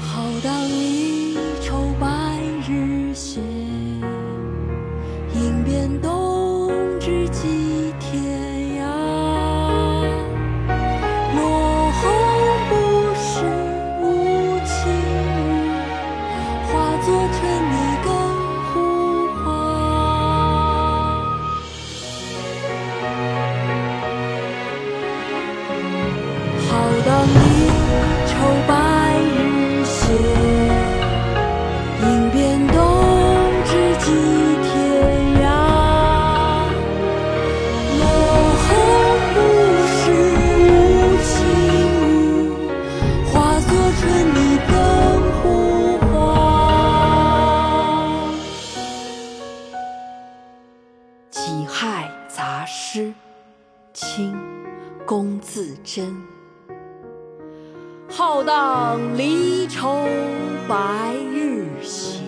[0.00, 1.88] 浩荡离愁。
[2.00, 2.06] 白
[2.68, 3.40] 日斜，
[5.34, 6.70] 吟遍冬
[7.00, 8.22] 至，即天
[8.78, 8.82] 涯。
[11.34, 11.40] 落
[11.90, 12.00] 红
[12.68, 12.72] 不
[13.16, 13.42] 是
[14.00, 14.04] 无
[14.64, 14.76] 情
[15.34, 15.40] 雨，
[16.70, 16.72] 化
[17.04, 17.06] 作
[17.40, 17.57] 春。
[27.08, 27.32] 好当离
[28.26, 28.30] 愁
[28.68, 28.72] 白
[29.18, 30.12] 日斜，
[32.02, 32.76] 迎遍冬
[33.64, 34.06] 至几
[34.62, 34.70] 天
[35.40, 35.42] 涯。
[37.98, 38.02] 落
[38.60, 38.68] 红
[39.32, 39.36] 不
[39.88, 39.96] 是
[40.60, 40.68] 无
[41.24, 41.26] 情
[42.04, 42.60] 雨，
[43.24, 44.02] 化作春
[44.34, 44.38] 泥
[44.68, 44.70] 更
[45.32, 45.42] 护
[46.12, 46.12] 花。
[51.32, 53.06] 《己亥杂诗》
[53.94, 54.34] 清·
[55.06, 56.14] 龚自珍。
[58.18, 60.08] 浩荡离愁
[60.68, 62.18] 白日斜，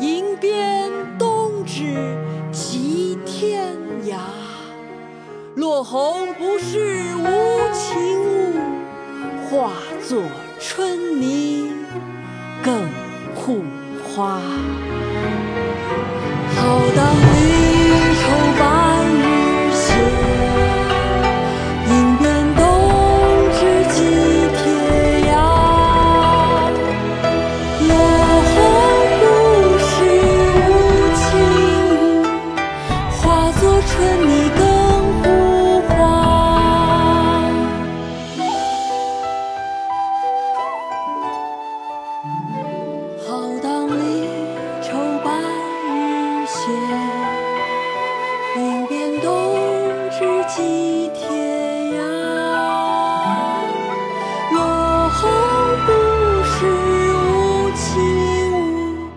[0.00, 1.94] 吟鞭东指
[2.50, 4.16] 即天涯。
[5.56, 9.72] 落红不是无情物，化
[10.08, 10.22] 作
[10.58, 11.70] 春泥
[12.64, 12.88] 更
[13.34, 13.60] 护
[14.02, 14.40] 花。
[50.54, 50.60] 天
[51.94, 51.98] 涯
[54.52, 55.20] 落红
[55.86, 55.90] 不
[56.44, 56.54] 是
[57.14, 57.16] 无
[57.74, 57.82] 情
[58.52, 59.08] 物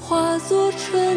[0.00, 1.09] 化作春